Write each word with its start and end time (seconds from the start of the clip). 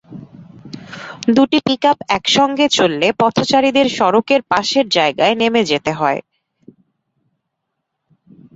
দুটি 1.27 1.59
পিকআপ 1.65 1.97
একসঙ্গে 2.09 2.65
চললে 2.71 3.07
পথচারীদের 3.19 3.87
সড়কের 3.97 4.41
পাশের 4.51 4.85
জায়গায় 4.89 5.35
নেমে 5.35 5.61
যেতে 5.63 5.91
হয়। 5.91 6.19